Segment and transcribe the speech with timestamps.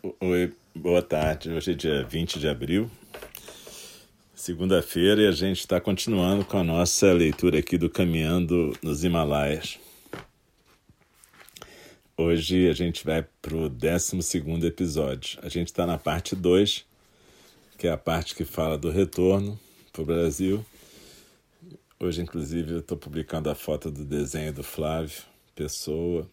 [0.00, 1.50] Oi, boa tarde.
[1.50, 2.88] Hoje é dia 20 de abril,
[4.32, 9.76] segunda-feira, e a gente está continuando com a nossa leitura aqui do Caminhando nos Himalaias.
[12.16, 14.16] Hoje a gente vai para o 12
[14.64, 15.40] episódio.
[15.42, 16.86] A gente está na parte 2,
[17.76, 19.58] que é a parte que fala do retorno
[19.92, 20.64] para o Brasil.
[21.98, 25.24] Hoje, inclusive, eu estou publicando a foto do desenho do Flávio
[25.56, 26.24] Pessoa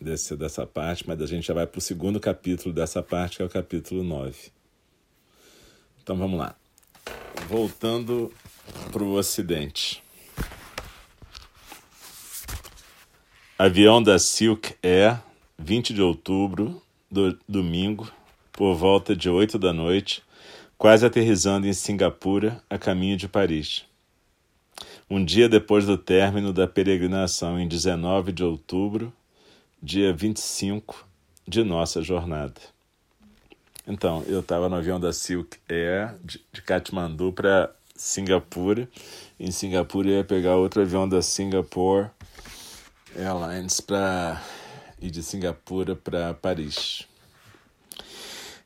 [0.00, 3.42] desse, dessa parte, mas a gente já vai para o segundo capítulo dessa parte, que
[3.42, 4.50] é o capítulo 9.
[6.02, 6.54] Então vamos lá.
[7.48, 8.32] Voltando
[8.92, 10.02] para o Ocidente.
[13.58, 15.20] Avião da Silk Air,
[15.58, 18.10] 20 de outubro, do, domingo,
[18.52, 20.22] por volta de 8 da noite,
[20.76, 23.84] quase aterrizando em Singapura, a caminho de Paris.
[25.08, 29.12] Um dia depois do término da peregrinação, em 19 de outubro,
[29.86, 31.06] dia 25
[31.46, 32.60] de nossa jornada.
[33.86, 38.88] Então, eu estava no avião da Silk Air de, de Katmandu para Singapura.
[39.38, 42.10] Em Singapura, eu ia pegar outro avião da Singapore
[43.14, 44.42] Airlines para
[45.00, 47.06] ir de Singapura para Paris.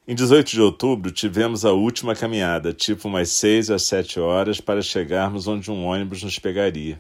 [0.09, 4.81] Em 18 de outubro, tivemos a última caminhada, tipo umas 6 às 7 horas, para
[4.81, 6.99] chegarmos onde um ônibus nos pegaria.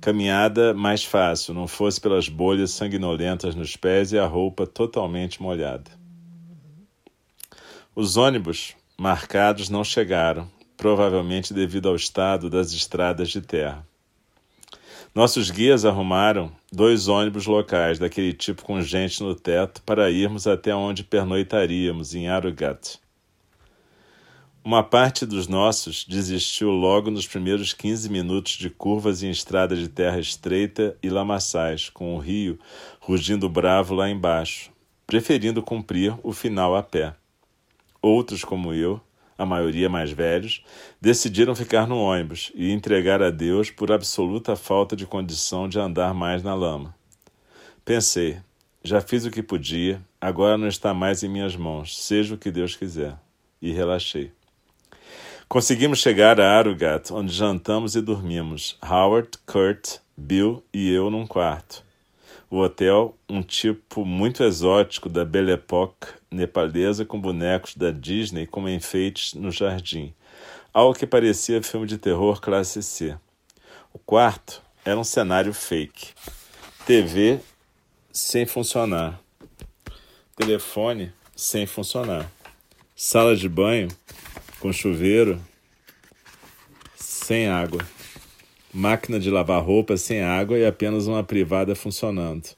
[0.00, 5.90] Caminhada mais fácil, não fosse pelas bolhas sanguinolentas nos pés e a roupa totalmente molhada.
[7.96, 13.84] Os ônibus marcados não chegaram, provavelmente devido ao estado das estradas de terra.
[15.12, 20.72] Nossos guias arrumaram dois ônibus locais, daquele tipo com gente no teto, para irmos até
[20.72, 23.00] onde pernoitaríamos, em Arugat.
[24.68, 29.88] Uma parte dos nossos desistiu logo nos primeiros 15 minutos de curvas em estrada de
[29.88, 32.58] terra estreita e lamaçais, com o rio
[33.00, 34.70] rugindo bravo lá embaixo,
[35.06, 37.14] preferindo cumprir o final a pé.
[38.02, 39.00] Outros, como eu,
[39.38, 40.62] a maioria mais velhos,
[41.00, 46.12] decidiram ficar no ônibus e entregar a Deus por absoluta falta de condição de andar
[46.12, 46.94] mais na lama.
[47.86, 48.36] Pensei,
[48.84, 52.50] já fiz o que podia, agora não está mais em minhas mãos, seja o que
[52.50, 53.18] Deus quiser.
[53.62, 54.37] E relaxei.
[55.48, 58.76] Conseguimos chegar a Arugat, onde jantamos e dormimos.
[58.82, 61.82] Howard, Kurt, Bill e eu num quarto.
[62.50, 68.68] O hotel, um tipo muito exótico da Belle Époque nepalesa com bonecos da Disney como
[68.68, 70.12] enfeites no jardim.
[70.70, 73.16] Algo que parecia filme de terror classe C.
[73.90, 76.08] O quarto era um cenário fake.
[76.84, 77.40] TV
[78.12, 79.18] sem funcionar.
[80.36, 82.30] Telefone sem funcionar.
[82.94, 83.88] Sala de banho
[84.60, 85.40] com chuveiro
[86.96, 87.86] sem água,
[88.72, 92.48] máquina de lavar roupa sem água e apenas uma privada funcionando,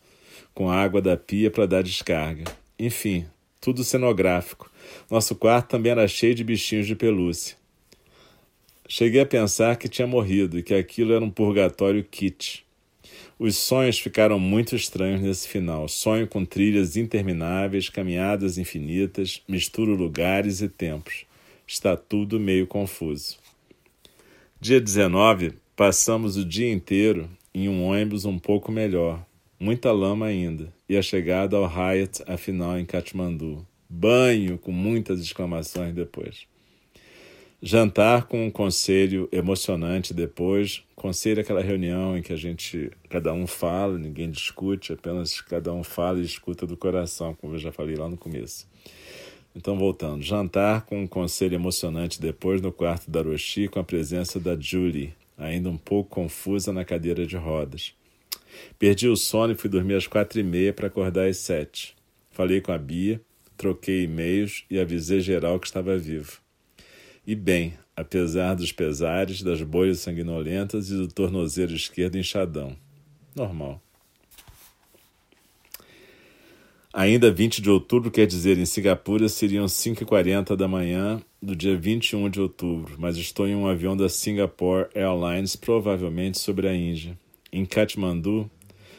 [0.54, 2.44] com água da pia para dar descarga.
[2.78, 3.26] Enfim,
[3.60, 4.70] tudo cenográfico.
[5.10, 7.56] Nosso quarto também era cheio de bichinhos de pelúcia.
[8.88, 12.64] Cheguei a pensar que tinha morrido e que aquilo era um purgatório kit.
[13.38, 15.88] Os sonhos ficaram muito estranhos nesse final.
[15.88, 21.29] Sonho com trilhas intermináveis, caminhadas infinitas, misturo lugares e tempos.
[21.72, 23.38] Está tudo meio confuso.
[24.60, 29.24] Dia 19, passamos o dia inteiro em um ônibus um pouco melhor.
[29.56, 30.74] Muita lama ainda.
[30.88, 33.64] E a chegada ao Hyatt, afinal, em Katmandu.
[33.88, 36.44] Banho, com muitas exclamações depois.
[37.62, 40.82] Jantar com um conselho emocionante depois.
[40.96, 45.72] Conselho é aquela reunião em que a gente, cada um fala, ninguém discute, apenas cada
[45.72, 48.66] um fala e escuta do coração, como eu já falei lá no começo.
[49.54, 50.22] Então, voltando.
[50.22, 55.14] Jantar com um conselho emocionante depois no quarto da Roshi com a presença da Julie,
[55.36, 57.94] ainda um pouco confusa na cadeira de rodas.
[58.78, 61.96] Perdi o sono e fui dormir às quatro e meia para acordar às sete.
[62.30, 63.20] Falei com a Bia,
[63.56, 66.40] troquei e-mails e avisei geral que estava vivo.
[67.26, 72.76] E bem, apesar dos pesares, das bolhas sanguinolentas e do tornozelo esquerdo inchadão.
[73.34, 73.80] Normal.
[76.92, 82.28] Ainda 20 de outubro, quer dizer, em Singapura seriam 5h40 da manhã do dia 21
[82.28, 87.16] de outubro, mas estou em um avião da Singapore Airlines, provavelmente sobre a Índia.
[87.52, 88.50] Em Kathmandu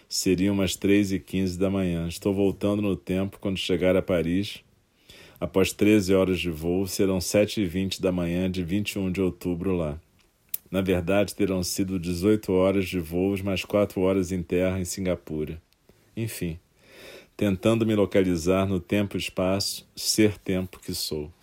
[0.08, 2.08] seriam umas 3h15 da manhã.
[2.08, 4.62] Estou voltando no tempo quando chegar a Paris.
[5.38, 10.00] Após 13 horas de voo, serão 7h20 da manhã de 21 de outubro lá.
[10.72, 15.62] Na verdade, terão sido 18 horas de voos mais 4 horas em terra em Singapura.
[16.16, 16.58] Enfim
[17.42, 21.34] tentando me localizar no tempo e espaço, ser tempo que sou.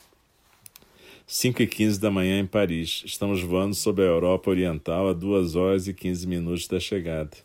[1.27, 3.03] 5 e 15 da manhã em Paris.
[3.05, 7.37] Estamos voando sobre a Europa Oriental a 2 horas e 15 minutos da chegada.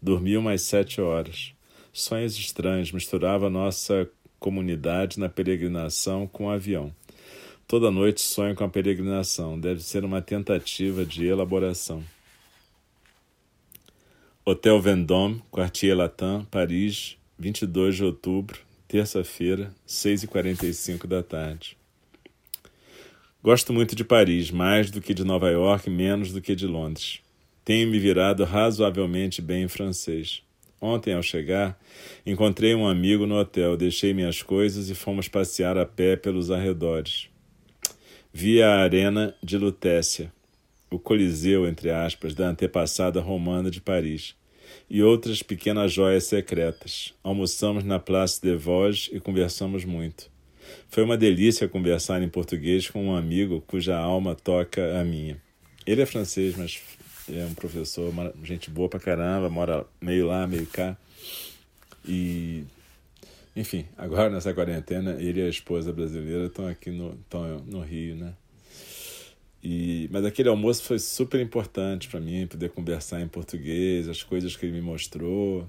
[0.00, 1.52] Dormi umas 7 horas.
[1.92, 4.08] Sonhos estranhos, misturava nossa
[4.40, 6.90] comunidade na peregrinação com o avião.
[7.68, 9.60] Toda noite sonho com a peregrinação.
[9.60, 12.02] Deve ser uma tentativa de elaboração.
[14.46, 21.76] Hotel Vendôme, Quartier Latin, Paris, 22 de outubro, terça-feira, 6h45 da tarde.
[23.42, 27.20] Gosto muito de Paris, mais do que de Nova York, menos do que de Londres.
[27.64, 30.40] Tenho me virado razoavelmente bem em francês.
[30.80, 31.76] Ontem, ao chegar,
[32.24, 37.28] encontrei um amigo no hotel, deixei minhas coisas e fomos passear a pé pelos arredores.
[38.32, 40.32] Vi a arena de Lutécia,
[40.88, 44.36] o Coliseu, entre aspas, da antepassada romana de Paris,
[44.88, 47.14] e outras pequenas joias secretas.
[47.22, 50.30] Almoçamos na Place de Vosges e conversamos muito.
[50.88, 55.40] Foi uma delícia conversar em português com um amigo cuja alma toca a minha.
[55.86, 56.80] Ele é francês, mas
[57.30, 60.96] é um professor, gente boa pra caramba, mora meio lá, meio cá.
[62.06, 62.64] E
[63.54, 68.16] enfim, agora nessa quarentena, ele e a esposa brasileira estão aqui no, estão no Rio,
[68.16, 68.34] né?
[69.62, 74.56] E, mas aquele almoço foi super importante para mim, poder conversar em português, as coisas
[74.56, 75.68] que ele me mostrou,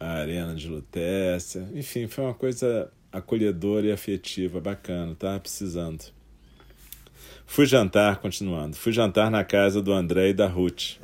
[0.00, 6.04] a arena de Lutécia, enfim, foi uma coisa acolhedora e afetiva, bacana, tá precisando.
[7.46, 10.96] Fui jantar, continuando, fui jantar na casa do André e da Ruth,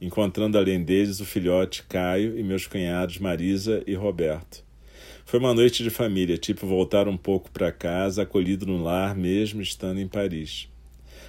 [0.00, 4.64] encontrando além deles o filhote Caio e meus cunhados Marisa e Roberto.
[5.24, 9.60] Foi uma noite de família, tipo voltar um pouco para casa, acolhido no lar, mesmo
[9.60, 10.68] estando em Paris.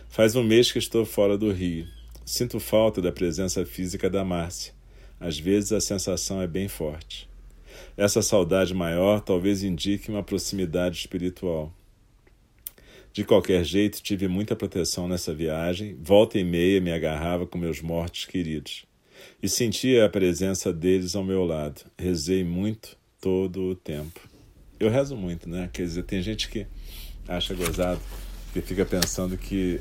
[0.10, 1.88] Faz um mês que estou fora do Rio.
[2.26, 4.74] Sinto falta da presença física da Márcia.
[5.20, 7.30] Às vezes a sensação é bem forte.
[7.96, 11.72] Essa saudade maior talvez indique uma proximidade espiritual.
[13.14, 17.82] De qualquer jeito, tive muita proteção nessa viagem, volta e meia me agarrava com meus
[17.82, 18.86] mortos queridos.
[19.42, 21.82] E sentia a presença deles ao meu lado.
[21.98, 24.20] Rezei muito todo o tempo.
[24.80, 25.70] Eu rezo muito, né?
[25.74, 26.68] Quer dizer, tem gente que
[27.28, 28.02] acha gozado
[28.58, 29.80] que fica pensando que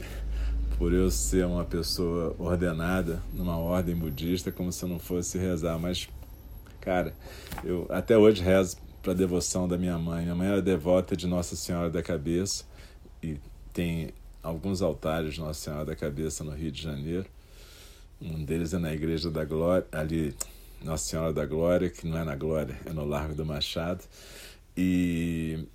[0.76, 5.78] por eu ser uma pessoa ordenada numa ordem budista, como se eu não fosse rezar.
[5.78, 6.06] Mas,
[6.78, 7.14] cara,
[7.64, 10.24] eu até hoje rezo para a devoção da minha mãe.
[10.24, 12.64] Minha mãe era devota de Nossa Senhora da Cabeça
[13.22, 13.38] e
[13.72, 14.10] tem
[14.42, 17.24] alguns altares de Nossa Senhora da Cabeça no Rio de Janeiro.
[18.20, 20.34] Um deles é na Igreja da Glória, ali,
[20.84, 24.04] Nossa Senhora da Glória, que não é na Glória, é no Largo do Machado.
[24.76, 25.66] E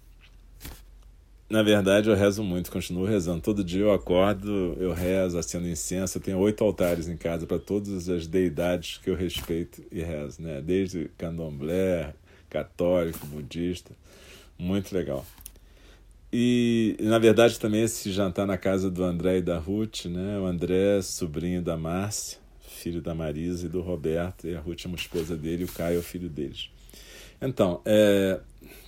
[1.51, 3.41] na verdade, eu rezo muito, continuo rezando.
[3.41, 6.17] Todo dia eu acordo, eu rezo, acendo incenso.
[6.17, 10.41] Eu tenho oito altares em casa para todas as deidades que eu respeito e rezo,
[10.41, 10.61] né?
[10.61, 12.13] Desde candomblé,
[12.49, 13.91] católico, budista.
[14.57, 15.25] Muito legal.
[16.31, 20.39] E, na verdade, também esse jantar na casa do André e da Ruth, né?
[20.39, 24.87] O André, sobrinho da Márcia, filho da Marisa e do Roberto, e a Ruth é
[24.87, 26.69] uma esposa dele, e o Caio é o filho deles.
[27.41, 28.39] Então, é,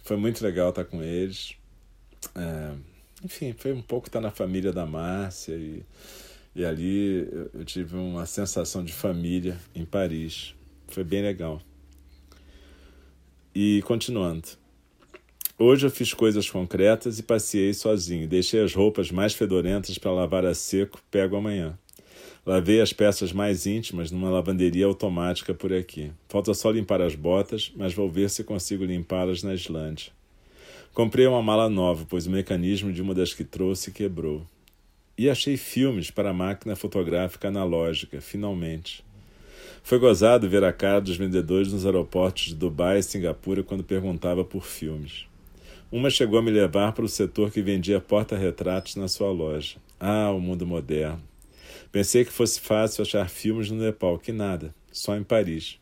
[0.04, 1.58] foi muito legal estar com eles
[2.36, 2.74] é,
[3.24, 5.84] enfim, foi um pouco estar na família da Márcia e,
[6.56, 10.54] e ali eu tive uma sensação de família em Paris.
[10.88, 11.62] Foi bem legal.
[13.56, 14.48] E continuando.
[15.58, 18.28] Hoje eu fiz coisas concretas e passei sozinho.
[18.28, 21.78] Deixei as roupas mais fedorentas para lavar a seco, pego amanhã.
[22.46, 26.12] Lavei as peças mais íntimas numa lavanderia automática por aqui.
[26.28, 30.12] Falta só limpar as botas, mas vou ver se consigo limpá-las na Islândia.
[30.94, 34.46] Comprei uma mala nova, pois o mecanismo de uma das que trouxe quebrou.
[35.18, 39.04] E achei filmes para a máquina fotográfica analógica, finalmente.
[39.82, 44.46] Foi gozado ver a cara dos vendedores nos aeroportos de Dubai e Singapura quando perguntava
[44.46, 45.26] por filmes.
[45.92, 49.78] Uma chegou a me levar para o setor que vendia porta-retratos na sua loja.
[50.00, 51.24] Ah, o mundo moderno.
[51.92, 55.80] Pensei que fosse fácil achar filmes no Nepal, que nada, só em Paris.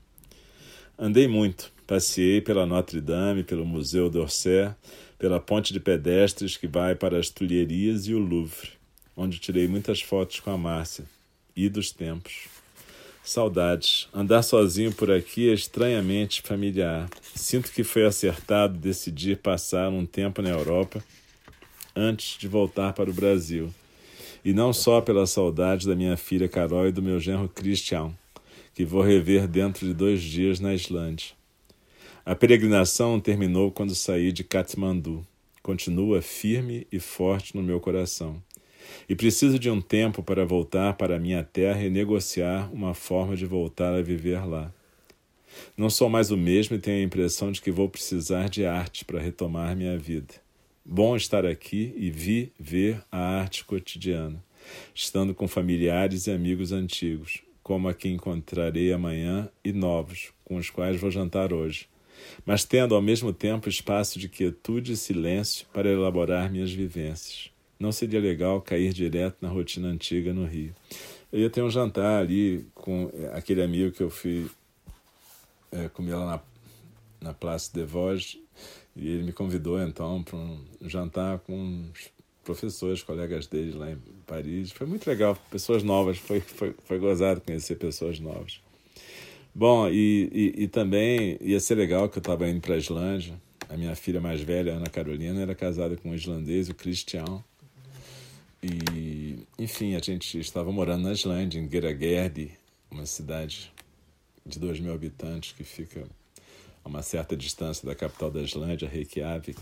[0.98, 4.74] Andei muito, Passei pela Notre Dame, pelo Museu d'Orsay,
[5.20, 8.70] pela ponte de pedestres que vai para as Tulherias e o Louvre,
[9.14, 11.04] onde tirei muitas fotos com a Márcia.
[11.54, 12.48] E dos tempos.
[13.22, 14.08] Saudades.
[14.14, 17.10] Andar sozinho por aqui é estranhamente familiar.
[17.36, 21.04] Sinto que foi acertado decidir passar um tempo na Europa
[21.94, 23.70] antes de voltar para o Brasil.
[24.46, 28.14] E não só pela saudade da minha filha Carol e do meu genro Christian,
[28.74, 31.41] que vou rever dentro de dois dias na Islândia.
[32.32, 35.28] A peregrinação terminou quando saí de Katmandu.
[35.62, 38.42] Continua firme e forte no meu coração.
[39.10, 43.36] E preciso de um tempo para voltar para a minha terra e negociar uma forma
[43.36, 44.74] de voltar a viver lá.
[45.76, 49.04] Não sou mais o mesmo e tenho a impressão de que vou precisar de arte
[49.04, 50.36] para retomar minha vida.
[50.86, 54.42] Bom estar aqui e vi ver a arte cotidiana,
[54.96, 60.70] estando com familiares e amigos antigos, como a que encontrarei amanhã e novos, com os
[60.70, 61.91] quais vou jantar hoje
[62.46, 67.50] mas tendo ao mesmo tempo espaço de quietude e silêncio para elaborar minhas vivências.
[67.80, 70.76] Não seria legal cair direto na rotina antiga no Rio.
[71.32, 74.50] Eu ia ter um jantar ali com aquele amigo que eu fui
[75.72, 76.26] é, comer lá
[77.22, 78.38] na, na Place de Vosges,
[78.96, 82.12] e ele me convidou então para um jantar com os
[82.44, 83.98] professores, colegas dele lá em
[84.28, 84.72] Paris.
[84.72, 88.60] Foi muito legal, pessoas novas, foi, foi, foi gozado conhecer pessoas novas.
[89.54, 93.40] Bom, e, e, e também ia ser legal que eu estava indo para a Islândia.
[93.68, 97.44] A minha filha mais velha, Ana Carolina, era casada com um islandês, o Christian.
[98.64, 102.52] E, enfim, a gente estava morando na Islândia, em Geragerdi,
[102.90, 103.72] uma cidade
[104.46, 106.06] de 2 mil habitantes que fica
[106.84, 109.60] a uma certa distância da capital da Islândia, Reykjavik.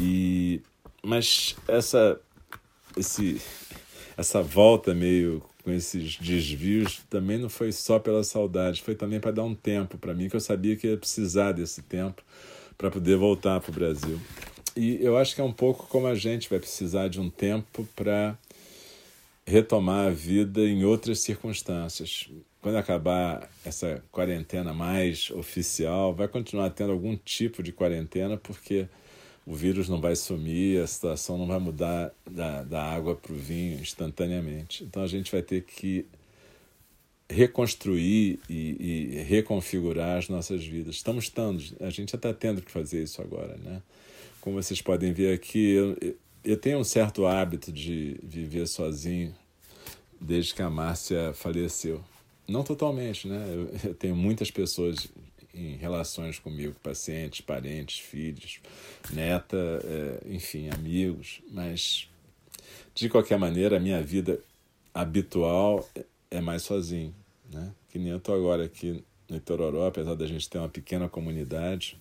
[0.00, 0.60] E,
[1.02, 2.20] mas essa,
[2.96, 3.40] esse,
[4.16, 9.30] essa volta meio com esses desvios também não foi só pela saudade, foi também para
[9.30, 12.22] dar um tempo para mim, que eu sabia que ia precisar desse tempo
[12.76, 14.20] para poder voltar para o Brasil.
[14.76, 17.88] E eu acho que é um pouco como a gente vai precisar de um tempo
[17.96, 18.36] para
[19.46, 22.28] retomar a vida em outras circunstâncias.
[22.60, 28.86] Quando acabar essa quarentena mais oficial, vai continuar tendo algum tipo de quarentena, porque
[29.46, 33.36] o vírus não vai sumir, a situação não vai mudar da, da água para o
[33.36, 34.84] vinho instantaneamente.
[34.84, 36.06] Então a gente vai ter que
[37.28, 40.96] reconstruir e, e reconfigurar as nossas vidas.
[40.96, 43.82] Estamos estando, a gente já está tendo que fazer isso agora, né?
[44.40, 49.34] Como vocês podem ver aqui, eu, eu tenho um certo hábito de viver sozinho
[50.20, 52.02] desde que a Márcia faleceu.
[52.46, 53.46] Não totalmente, né?
[53.48, 55.08] Eu, eu tenho muitas pessoas
[55.54, 58.60] em relações comigo, pacientes, parentes, filhos,
[59.12, 62.08] neta, é, enfim, amigos, mas
[62.94, 64.40] de qualquer maneira a minha vida
[64.92, 65.88] habitual
[66.30, 67.14] é mais sozinho,
[67.52, 67.72] né?
[67.90, 71.96] Que nem eu estou agora aqui no Itororó, apesar da gente ter uma pequena comunidade,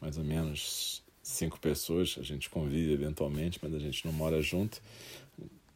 [0.00, 4.80] mais ou menos cinco pessoas, a gente convive eventualmente, mas a gente não mora junto,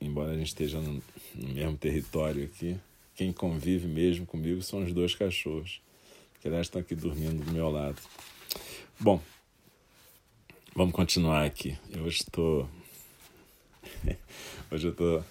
[0.00, 1.02] embora a gente esteja no,
[1.34, 2.76] no mesmo território aqui.
[3.14, 5.80] Quem convive mesmo comigo são os dois cachorros
[6.40, 8.00] que aliás estão aqui dormindo do meu lado.
[8.98, 9.20] Bom,
[10.74, 11.76] vamos continuar aqui.
[11.92, 12.68] Eu hoje estou.
[14.70, 15.24] hoje eu estou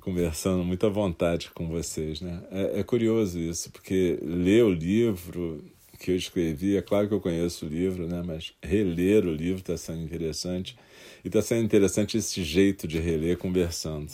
[0.00, 2.42] conversando muito à vontade com vocês, né?
[2.50, 5.62] É, é, curioso isso, porque ler o livro
[6.00, 8.22] que eu escrevi, é claro que eu conheço o livro, né?
[8.24, 10.76] Mas reler o livro está sendo interessante.
[11.22, 14.10] E está sendo interessante esse jeito de reler conversando.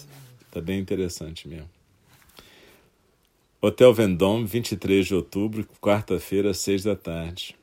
[0.46, 1.77] Está bem interessante mesmo.
[3.60, 7.56] Hotel Vendôme, 23 de outubro, quarta-feira, seis da tarde.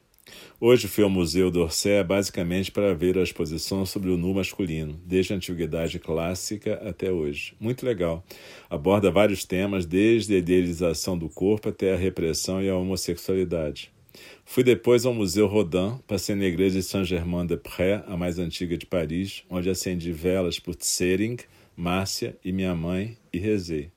[0.59, 5.31] Hoje fui ao Museu d'Orsay basicamente para ver a exposição sobre o nu masculino, desde
[5.31, 7.53] a antiguidade clássica até hoje.
[7.61, 8.25] Muito legal.
[8.69, 13.89] Aborda vários temas, desde a idealização do corpo até a repressão e a homossexualidade.
[14.43, 19.45] Fui depois ao Museu Rodin, passei na igreja de Saint-Germain-des-Prés, a mais antiga de Paris,
[19.49, 21.37] onde acendi velas por Tsering,
[21.73, 23.94] Márcia e minha mãe e rezei.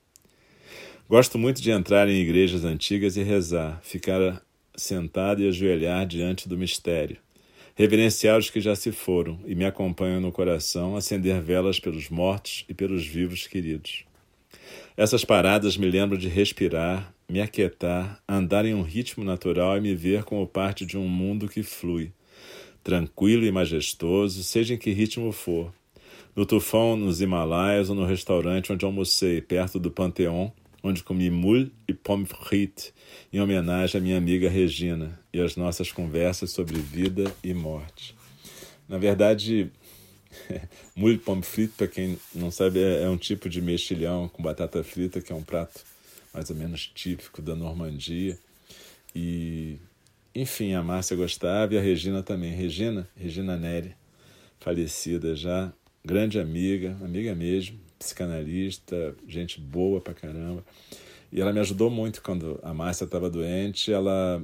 [1.08, 4.42] Gosto muito de entrar em igrejas antigas e rezar, ficar
[4.76, 7.16] sentado e ajoelhar diante do mistério,
[7.74, 12.66] reverenciar os que já se foram e me acompanham no coração, acender velas pelos mortos
[12.68, 14.04] e pelos vivos queridos.
[14.98, 19.94] Essas paradas me lembram de respirar, me aquietar, andar em um ritmo natural e me
[19.94, 22.12] ver como parte de um mundo que flui,
[22.84, 25.72] tranquilo e majestoso, seja em que ritmo for.
[26.36, 31.72] No tufão, nos Himalaias ou no restaurante onde almocei, perto do Panteão, onde comi moule
[31.86, 32.92] e pomme frites,
[33.32, 38.14] em homenagem à minha amiga Regina e às nossas conversas sobre vida e morte.
[38.88, 39.70] Na verdade,
[40.94, 44.82] moule pomme frite, para quem não sabe, é, é um tipo de mexilhão com batata
[44.82, 45.84] frita, que é um prato
[46.32, 48.38] mais ou menos típico da Normandia.
[49.14, 49.78] E,
[50.34, 52.52] enfim, a Márcia gostava e a Regina também.
[52.54, 53.94] Regina, Regina Neri,
[54.60, 55.72] falecida já,
[56.04, 60.64] grande amiga, amiga mesmo, psicanalista, gente boa pra caramba.
[61.30, 63.92] E ela me ajudou muito quando a Márcia estava doente.
[63.92, 64.42] Ela,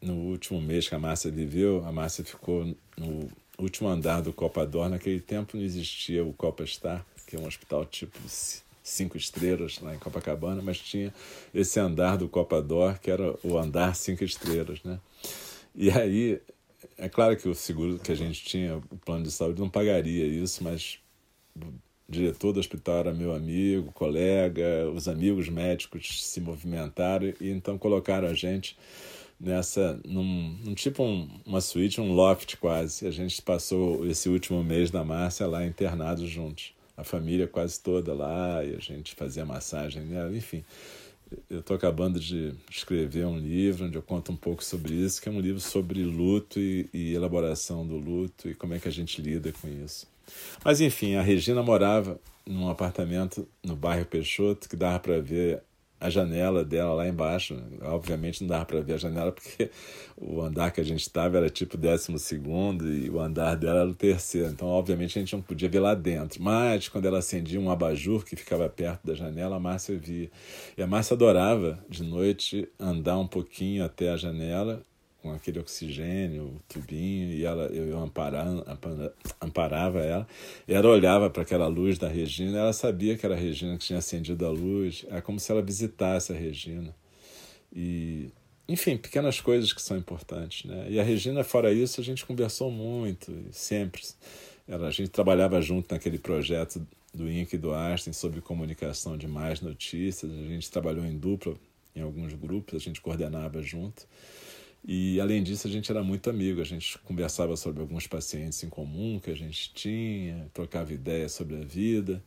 [0.00, 2.64] no último mês que a Márcia viveu, a Márcia ficou
[2.96, 4.88] no último andar do Copa Dor.
[4.88, 8.18] Naquele tempo não existia o Copa Star, que é um hospital tipo
[8.82, 11.12] cinco estrelas lá em Copacabana, mas tinha
[11.52, 14.98] esse andar do Copa Dor, que era o andar cinco estrelas, né?
[15.74, 16.40] E aí,
[16.96, 20.24] é claro que o seguro que a gente tinha, o plano de saúde, não pagaria
[20.24, 20.98] isso, mas
[22.08, 28.28] diretor do hospital era meu amigo, colega, os amigos médicos se movimentaram e então colocaram
[28.28, 28.76] a gente
[29.38, 33.06] nessa, num, num tipo um, uma suíte, um loft quase.
[33.06, 36.72] A gente passou esse último mês da Márcia lá internados juntos.
[36.96, 40.02] A família quase toda lá, e a gente fazia massagem
[40.34, 40.64] enfim.
[41.50, 45.28] Eu estou acabando de escrever um livro onde eu conto um pouco sobre isso, que
[45.28, 48.92] é um livro sobre luto e, e elaboração do luto e como é que a
[48.92, 50.06] gente lida com isso.
[50.64, 55.62] Mas enfim, a Regina morava num apartamento no bairro Peixoto que dava para ver
[56.00, 57.60] a janela dela lá embaixo.
[57.82, 59.70] Obviamente não dava para ver a janela porque
[60.16, 63.88] o andar que a gente estava era tipo décimo segundo e o andar dela era
[63.88, 64.48] o terceiro.
[64.48, 66.42] Então, obviamente, a gente não podia ver lá dentro.
[66.42, 70.30] Mas quando ela acendia um abajur que ficava perto da janela, a Márcia via.
[70.76, 74.82] E a Márcia adorava de noite andar um pouquinho até a janela
[75.28, 78.78] com aquele oxigênio, o tubinho, e ela, eu amparava,
[79.40, 80.26] amparava ela,
[80.66, 83.84] e ela olhava para aquela luz da Regina, ela sabia que era a Regina que
[83.84, 86.94] tinha acendido a luz, é como se ela visitasse a Regina.
[87.74, 88.30] E,
[88.66, 90.64] enfim, pequenas coisas que são importantes.
[90.64, 90.86] Né?
[90.90, 94.02] E a Regina, fora isso, a gente conversou muito, sempre.
[94.66, 99.26] Ela, a gente trabalhava junto naquele projeto do INC e do Einstein sobre comunicação de
[99.26, 101.54] mais notícias, a gente trabalhou em dupla
[101.94, 104.06] em alguns grupos, a gente coordenava junto.
[104.84, 108.68] E além disso, a gente era muito amigo, a gente conversava sobre alguns pacientes em
[108.68, 112.22] comum que a gente tinha, trocava ideias sobre a vida.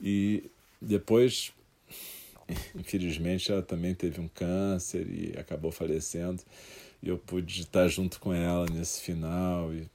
[0.00, 0.50] E
[0.80, 1.52] depois,
[2.74, 6.42] infelizmente, ela também teve um câncer e acabou falecendo.
[7.02, 9.88] E eu pude estar junto com ela nesse final e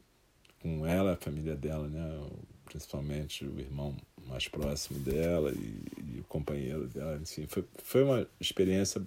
[0.62, 2.20] com ela, a família dela, né?
[2.66, 3.96] principalmente o irmão
[4.28, 7.20] mais próximo dela e, e o companheiro dela.
[7.22, 9.02] Enfim, foi, foi uma experiência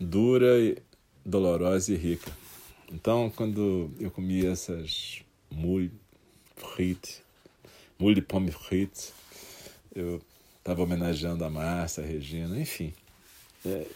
[0.00, 0.48] dura
[1.24, 2.30] dolorosa e rica.
[2.92, 5.90] Então, quando eu comia essas moules
[6.56, 7.22] frites,
[7.98, 9.12] moules de pomme frites,
[9.94, 10.20] eu
[10.58, 12.92] estava homenageando a Márcia, a Regina, enfim.
[13.66, 13.86] É,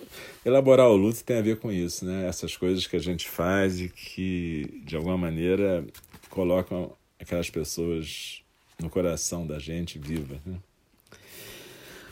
[0.44, 2.26] elaborar o luto tem a ver com isso, né?
[2.26, 5.84] Essas coisas que a gente faz e que, de alguma maneira,
[6.30, 8.42] colocam aquelas pessoas
[8.80, 10.58] no coração da gente viva, né?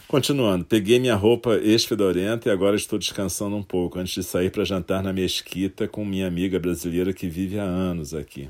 [0.08, 4.64] Continuando, peguei minha roupa ex-fedorenta e agora estou descansando um pouco antes de sair para
[4.64, 8.48] jantar na mesquita com minha amiga brasileira que vive há anos aqui.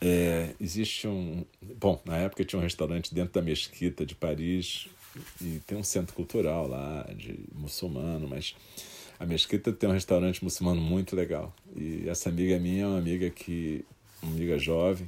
[0.00, 1.44] É, existe um.
[1.78, 4.88] Bom, na época tinha um restaurante dentro da mesquita de Paris
[5.38, 8.54] e tem um centro cultural lá de muçulmano, mas
[9.18, 11.54] a mesquita tem um restaurante muçulmano muito legal.
[11.76, 13.84] E essa amiga minha é uma amiga que.
[14.22, 15.06] uma amiga jovem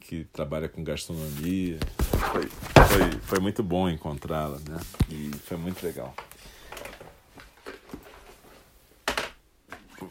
[0.00, 1.78] que trabalha com gastronomia.
[2.32, 4.80] Foi, foi, foi muito bom encontrá-la, né?
[5.10, 6.14] E foi muito legal.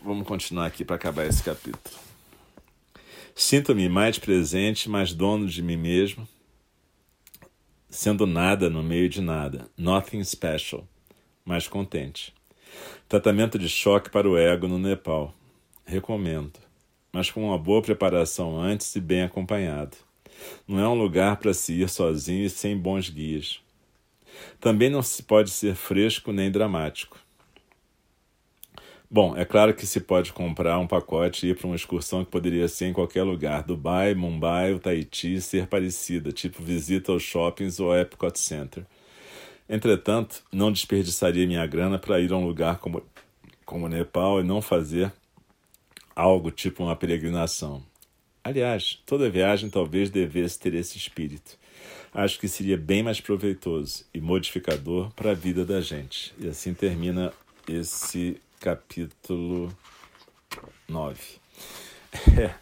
[0.04, 2.00] Vamos continuar aqui para acabar esse capítulo.
[3.36, 6.28] Sinto-me mais presente, mais dono de mim mesmo,
[7.90, 10.88] sendo nada no meio de nada, nothing special,
[11.46, 12.34] mais contente.
[13.08, 15.34] Tratamento de choque para o ego no Nepal.
[15.86, 16.71] Recomendo
[17.12, 19.98] mas com uma boa preparação antes e bem acompanhado.
[20.68, 23.60] Não é um lugar para se ir sozinho e sem bons guias.
[24.60, 27.20] Também não se pode ser fresco nem dramático.
[29.14, 32.32] Bom, é claro que se pode comprar um pacote e ir para uma excursão que
[32.32, 37.82] poderia ser em qualquer lugar, Dubai, Mumbai ou Tahiti, ser parecida, tipo visita aos shoppings
[37.82, 38.86] ou Epcot Center.
[39.68, 43.04] Entretanto, não desperdiçaria minha grana para ir a um lugar como,
[43.66, 45.12] como Nepal e não fazer
[46.16, 47.84] algo tipo uma peregrinação.
[48.44, 51.58] Aliás, toda viagem talvez devesse ter esse espírito.
[52.14, 56.34] Acho que seria bem mais proveitoso e modificador para a vida da gente.
[56.40, 57.32] E assim termina
[57.68, 59.76] esse capítulo
[60.88, 61.20] 9.
[62.38, 62.54] É,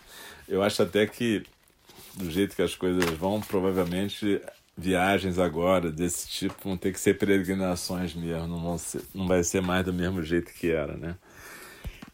[0.47, 1.43] eu acho até que,
[2.13, 4.39] do jeito que as coisas vão, provavelmente
[4.77, 9.43] viagens agora desse tipo vão ter que ser peregrinações mesmo, não, vão ser, não vai
[9.43, 11.15] ser mais do mesmo jeito que era, né?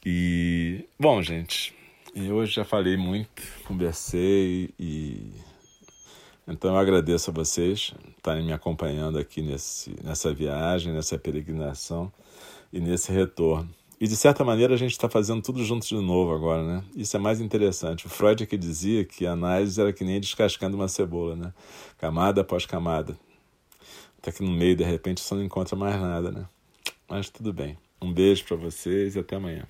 [0.08, 1.74] E, bom, gente,
[2.16, 5.32] hoje já falei muito, conversei e.
[6.48, 12.14] Então eu agradeço a vocês estarem me acompanhando aqui nesse, nessa viagem, nessa peregrinação
[12.72, 13.68] e nesse retorno.
[14.00, 16.84] E de certa maneira a gente está fazendo tudo junto de novo agora, né?
[16.96, 18.06] Isso é mais interessante.
[18.06, 21.52] O Freud é que dizia que a análise era que nem descascando uma cebola, né?
[21.98, 23.18] Camada após camada.
[24.20, 26.46] Até que no meio, de repente, você não encontra mais nada, né?
[27.10, 27.76] Mas tudo bem.
[28.00, 29.66] Um beijo para vocês e até amanhã.